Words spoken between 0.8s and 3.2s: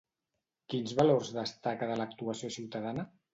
valors destaca de l'actuació ciutadana?